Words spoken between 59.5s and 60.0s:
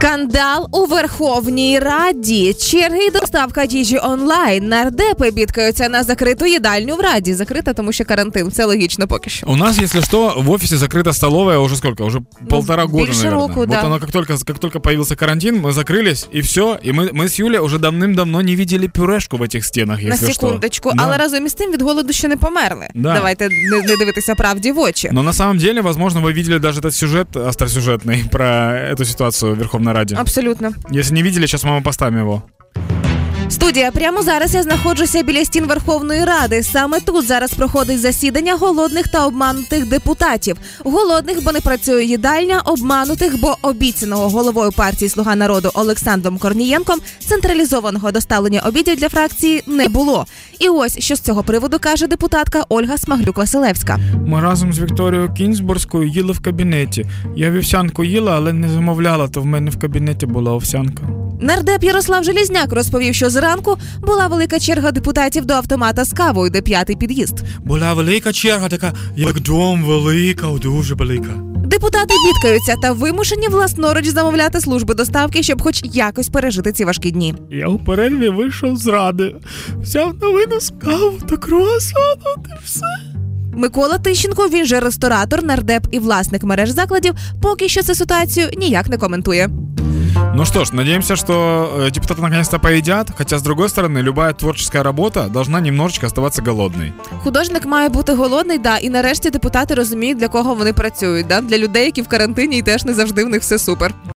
в